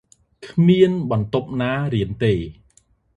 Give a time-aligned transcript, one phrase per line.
[0.45, 2.33] គ្មានបន្ទប់ណារៀនទេ។